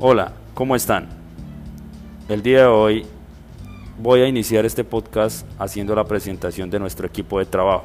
[0.00, 1.06] Hola, ¿cómo están?
[2.28, 3.06] El día de hoy
[3.96, 7.84] voy a iniciar este podcast haciendo la presentación de nuestro equipo de trabajo.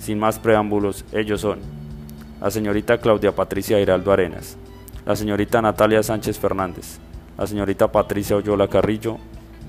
[0.00, 1.60] Sin más preámbulos, ellos son
[2.40, 4.56] la señorita Claudia Patricia Hiraldo Arenas,
[5.06, 6.98] la señorita Natalia Sánchez Fernández,
[7.38, 9.18] la señorita Patricia Oyola Carrillo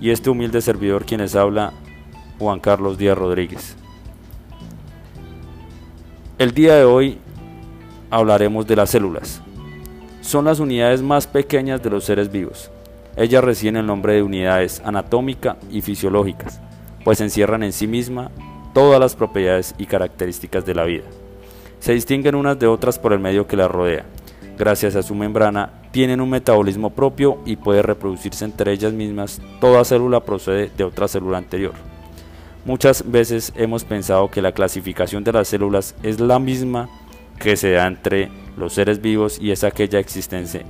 [0.01, 1.73] y este humilde servidor quienes habla,
[2.39, 3.75] Juan Carlos Díaz Rodríguez.
[6.39, 7.19] El día de hoy
[8.09, 9.43] hablaremos de las células.
[10.29, 12.69] Son las unidades más pequeñas de los seres vivos.
[13.17, 16.61] Ellas reciben el nombre de unidades anatómica y fisiológicas,
[17.03, 18.29] pues encierran en sí misma
[18.75, 21.05] todas las propiedades y características de la vida.
[21.79, 24.05] Se distinguen unas de otras por el medio que las rodea.
[24.55, 29.41] Gracias a su membrana, tienen un metabolismo propio y puede reproducirse entre ellas mismas.
[29.59, 31.73] Toda célula procede de otra célula anterior.
[32.65, 36.87] Muchas veces hemos pensado que la clasificación de las células es la misma
[37.39, 40.63] que se da entre los seres vivos y es aquella existencia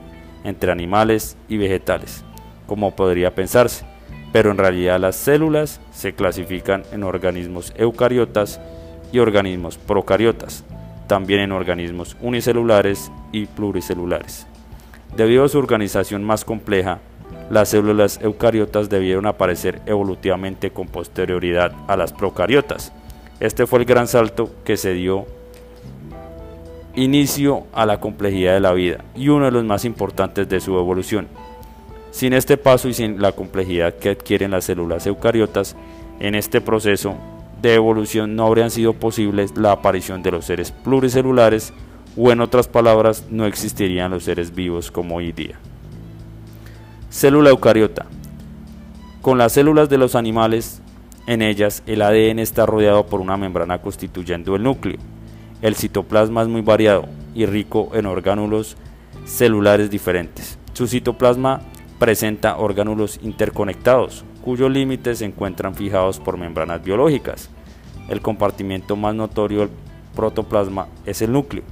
[0.43, 2.23] entre animales y vegetales,
[2.67, 3.85] como podría pensarse,
[4.31, 8.61] pero en realidad las células se clasifican en organismos eucariotas
[9.11, 10.63] y organismos procariotas,
[11.07, 14.45] también en organismos unicelulares y pluricelulares.
[15.17, 16.99] Debido a su organización más compleja,
[17.49, 22.93] las células eucariotas debieron aparecer evolutivamente con posterioridad a las procariotas.
[23.39, 25.25] Este fue el gran salto que se dio
[26.95, 30.77] inicio a la complejidad de la vida y uno de los más importantes de su
[30.77, 31.27] evolución.
[32.11, 35.75] Sin este paso y sin la complejidad que adquieren las células eucariotas,
[36.19, 37.15] en este proceso
[37.61, 41.73] de evolución no habrían sido posibles la aparición de los seres pluricelulares
[42.17, 45.59] o en otras palabras no existirían los seres vivos como hoy día.
[47.09, 48.05] Célula eucariota.
[49.21, 50.81] Con las células de los animales,
[51.27, 54.97] en ellas el ADN está rodeado por una membrana constituyendo el núcleo.
[55.61, 58.77] El citoplasma es muy variado y rico en orgánulos
[59.25, 60.57] celulares diferentes.
[60.71, 61.59] Su citoplasma
[61.99, 67.49] presenta orgánulos interconectados, cuyos límites se encuentran fijados por membranas biológicas.
[68.07, 69.69] El compartimiento más notorio del
[70.15, 71.63] protoplasma es el núcleo.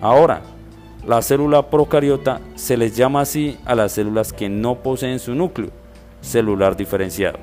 [0.00, 0.42] Ahora,
[1.06, 5.70] la célula procariota se les llama así a las células que no poseen su núcleo
[6.20, 7.38] celular diferenciado,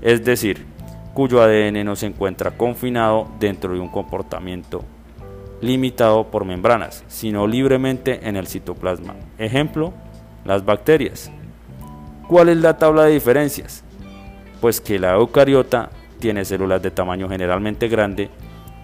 [0.00, 0.66] es decir,
[1.14, 4.82] cuyo ADN no se encuentra confinado dentro de un comportamiento
[5.62, 9.14] limitado por membranas, sino libremente en el citoplasma.
[9.38, 9.94] Ejemplo,
[10.44, 11.30] las bacterias.
[12.28, 13.84] ¿Cuál es la tabla de diferencias?
[14.60, 18.28] Pues que la eucariota tiene células de tamaño generalmente grande,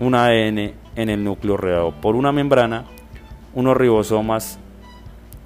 [0.00, 2.84] un ADN en el núcleo rodeado por una membrana,
[3.54, 4.60] unos ribosomas,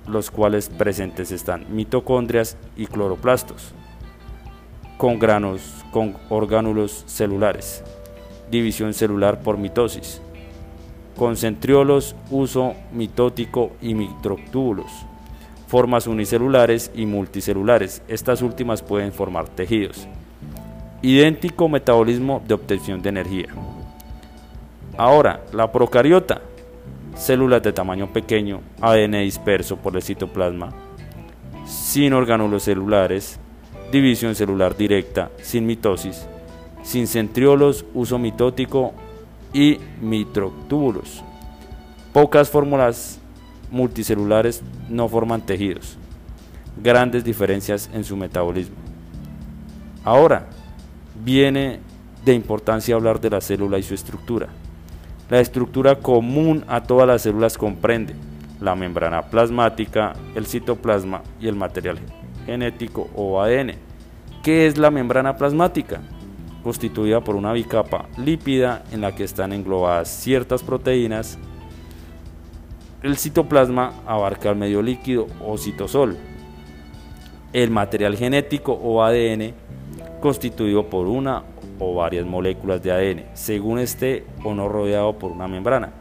[0.06, 3.72] los cuales presentes están mitocondrias y cloroplastos,
[4.98, 7.82] con granos, con orgánulos celulares,
[8.50, 10.20] división celular por mitosis,
[11.16, 14.90] concentriolos, uso mitótico y microtúbulos,
[15.66, 18.02] formas unicelulares y multicelulares.
[18.08, 20.06] Estas últimas pueden formar tejidos.
[21.02, 23.48] Idéntico metabolismo de obtención de energía.
[24.96, 26.42] Ahora, la procariota
[27.16, 30.70] células de tamaño pequeño, ADN disperso por el citoplasma,
[31.66, 33.38] sin orgánulos celulares,
[33.90, 36.26] división celular directa, sin mitosis,
[36.82, 38.92] sin centriolos, uso mitótico
[39.52, 41.22] y mitrotúbulos.
[42.12, 43.20] Pocas fórmulas
[43.70, 45.96] multicelulares no forman tejidos.
[46.82, 48.76] Grandes diferencias en su metabolismo.
[50.04, 50.46] Ahora,
[51.24, 51.80] viene
[52.24, 54.48] de importancia hablar de la célula y su estructura.
[55.30, 58.14] La estructura común a todas las células comprende
[58.60, 61.98] la membrana plasmática, el citoplasma y el material
[62.46, 63.72] genético o ADN.
[64.42, 66.00] ¿Qué es la membrana plasmática?
[66.62, 71.38] Constituida por una bicapa lípida en la que están englobadas ciertas proteínas.
[73.02, 76.16] El citoplasma abarca el medio líquido o citosol.
[77.52, 79.54] El material genético o ADN
[80.20, 81.42] constituido por una
[81.80, 85.92] o varias moléculas de ADN, según esté o no rodeado por una membrana.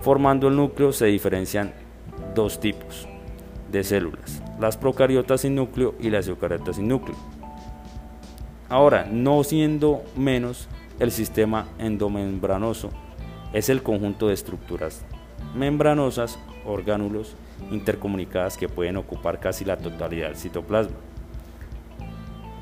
[0.00, 1.72] Formando el núcleo se diferencian
[2.34, 3.06] dos tipos
[3.70, 7.16] de células, las procariotas sin núcleo y las eucariotas sin núcleo.
[8.72, 10.66] Ahora, no siendo menos,
[10.98, 12.88] el sistema endomembranoso
[13.52, 15.04] es el conjunto de estructuras
[15.54, 17.34] membranosas, orgánulos
[17.70, 20.96] intercomunicadas que pueden ocupar casi la totalidad del citoplasma.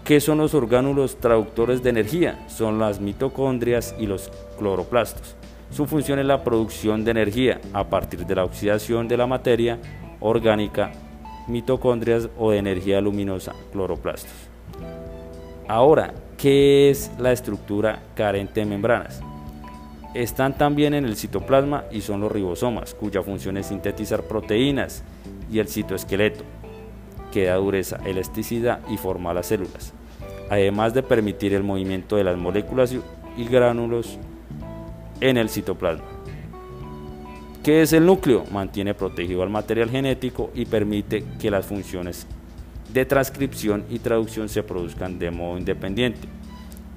[0.05, 2.45] ¿Qué son los orgánulos traductores de energía?
[2.49, 5.37] Son las mitocondrias y los cloroplastos.
[5.71, 9.79] Su función es la producción de energía a partir de la oxidación de la materia
[10.19, 10.91] orgánica,
[11.47, 14.50] mitocondrias o de energía luminosa, cloroplastos.
[15.71, 19.21] Ahora, ¿qué es la estructura carente de membranas?
[20.15, 25.05] Están también en el citoplasma y son los ribosomas, cuya función es sintetizar proteínas,
[25.49, 26.43] y el citoesqueleto,
[27.33, 29.93] que da dureza, elasticidad y forma las células,
[30.51, 32.93] además de permitir el movimiento de las moléculas
[33.37, 34.19] y gránulos
[35.21, 36.05] en el citoplasma.
[37.63, 38.43] ¿Qué es el núcleo?
[38.51, 42.27] Mantiene protegido al material genético y permite que las funciones
[42.93, 46.29] de transcripción y traducción se produzcan de modo independiente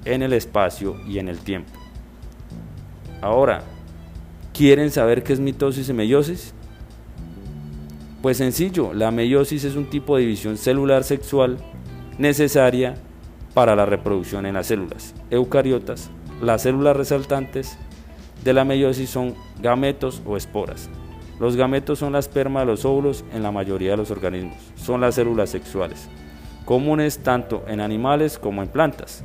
[0.04, 1.72] en el espacio y en el tiempo.
[3.20, 3.62] Ahora,
[4.52, 6.52] ¿quieren saber qué es mitosis y meiosis?
[8.22, 11.58] Pues sencillo, la meiosis es un tipo de división celular sexual
[12.18, 12.94] necesaria
[13.54, 16.10] para la reproducción en las células eucariotas.
[16.42, 17.78] Las células resaltantes
[18.42, 20.90] de la meiosis son gametos o esporas.
[21.40, 24.56] Los gametos son la esperma de los óvulos en la mayoría de los organismos.
[24.76, 26.08] Son las células sexuales,
[26.64, 29.24] comunes tanto en animales como en plantas.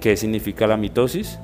[0.00, 1.38] ¿Qué significa la mitosis?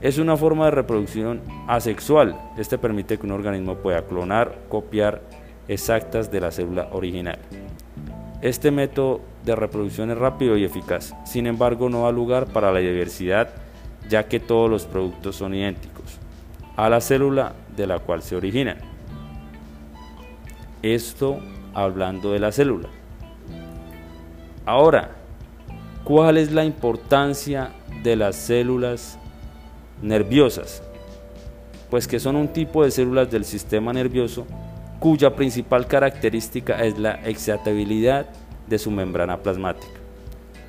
[0.00, 2.36] Es una forma de reproducción asexual.
[2.58, 5.22] Este permite que un organismo pueda clonar, copiar
[5.68, 7.38] exactas de la célula original.
[8.42, 12.80] Este método de reproducción es rápido y eficaz, sin embargo no da lugar para la
[12.80, 13.50] diversidad
[14.08, 16.18] ya que todos los productos son idénticos
[16.76, 18.78] a la célula de la cual se originan.
[20.82, 21.38] Esto
[21.74, 22.88] hablando de la célula.
[24.66, 25.10] Ahora,
[26.04, 27.70] ¿cuál es la importancia
[28.02, 29.18] de las células
[30.02, 30.82] nerviosas?
[31.90, 34.46] Pues que son un tipo de células del sistema nervioso
[34.98, 38.26] cuya principal característica es la excitabilidad
[38.68, 40.00] de su membrana plasmática.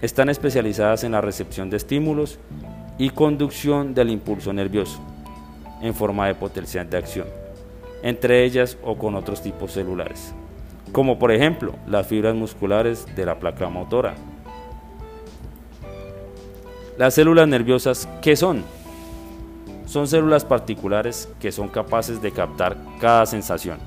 [0.02, 2.40] Están especializadas en la recepción de estímulos
[2.98, 5.00] y conducción del impulso nervioso
[5.84, 7.28] en forma de potencial de acción,
[8.02, 10.34] entre ellas o con otros tipos celulares,
[10.94, 14.16] como por ejemplo las fibras musculares de la placa motora.
[16.98, 18.64] Las células nerviosas, ¿qué son?
[19.86, 23.78] Son células particulares que son capaces de captar cada sensación,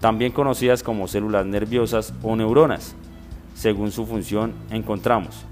[0.00, 2.96] también conocidas como células nerviosas o neuronas.
[3.54, 5.44] Según su función encontramos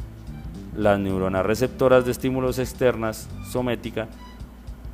[0.76, 4.08] las neuronas receptoras de estímulos externas, somética,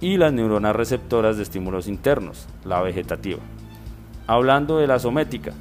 [0.01, 3.41] y las neuronas receptoras de estímulos internos, la vegetativa.
[4.27, 5.53] Hablando de la somética,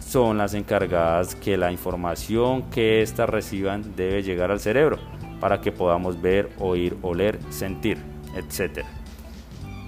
[0.00, 4.98] son las encargadas que la información que éstas reciban debe llegar al cerebro
[5.40, 7.98] para que podamos ver, oír, oler, sentir,
[8.34, 8.84] etc.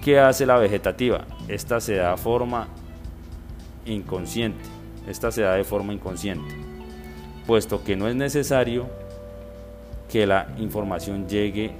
[0.03, 1.25] ¿Qué hace la vegetativa?
[1.47, 2.67] Esta se da forma
[3.85, 4.63] inconsciente.
[5.07, 6.55] Esta se da de forma inconsciente,
[7.45, 8.87] puesto que no es necesario
[10.09, 11.73] que la información llegue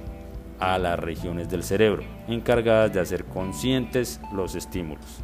[0.58, 5.22] a las regiones del cerebro, encargadas de hacer conscientes los estímulos.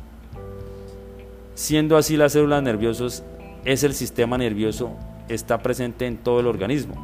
[1.54, 3.24] Siendo así las células nerviosas,
[3.64, 4.96] es el sistema nervioso,
[5.28, 6.94] está presente en todo el organismo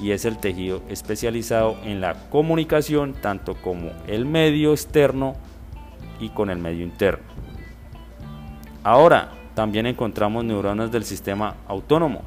[0.00, 5.34] y es el tejido especializado en la comunicación tanto como el medio externo
[6.20, 7.24] y con el medio interno.
[8.82, 12.22] Ahora, también encontramos neuronas del sistema autónomo.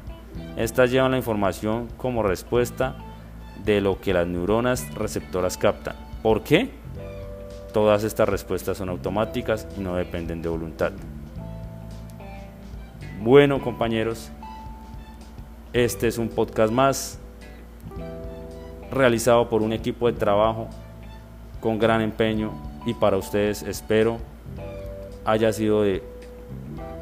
[0.56, 2.96] Estas llevan la información como respuesta
[3.64, 5.96] de lo que las neuronas receptoras captan.
[6.22, 6.70] ¿Por qué?
[7.72, 10.92] Todas estas respuestas son automáticas y no dependen de voluntad.
[13.22, 14.30] Bueno compañeros,
[15.72, 17.18] este es un podcast más
[18.90, 20.68] realizado por un equipo de trabajo
[21.60, 22.52] con gran empeño
[22.86, 24.18] y para ustedes espero
[25.24, 26.02] haya sido de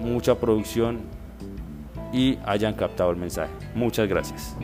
[0.00, 1.00] mucha producción
[2.12, 3.52] y hayan captado el mensaje.
[3.74, 4.56] Muchas gracias.